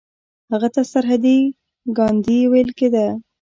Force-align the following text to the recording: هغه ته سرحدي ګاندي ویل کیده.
هغه 0.51 0.67
ته 0.75 0.81
سرحدي 0.91 1.37
ګاندي 1.97 2.39
ویل 2.51 2.69
کیده. 2.79 3.05